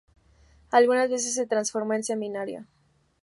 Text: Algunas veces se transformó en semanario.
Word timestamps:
Algunas 0.71 1.11
veces 1.11 1.35
se 1.35 1.45
transformó 1.45 1.93
en 1.93 2.03
semanario. 2.03 2.65